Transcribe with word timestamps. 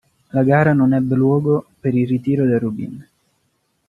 La 0.31 0.41
gara 0.43 0.73
non 0.73 0.93
ebbe 0.95 1.13
luogo 1.13 1.63
per 1.79 1.93
il 1.93 2.07
ritiro 2.07 2.45
del 2.47 2.59
Rubin. 2.59 3.07